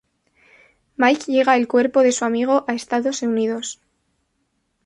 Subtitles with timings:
[0.97, 3.79] Mike llega el cuerpo de su amigo a Estados Unidos.